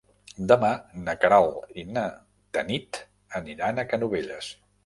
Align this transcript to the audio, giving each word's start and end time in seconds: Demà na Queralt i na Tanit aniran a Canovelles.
Demà 0.51 0.71
na 1.01 1.15
Queralt 1.25 1.77
i 1.83 1.85
na 1.99 2.05
Tanit 2.59 3.01
aniran 3.41 3.79
a 3.85 3.89
Canovelles. 3.93 4.53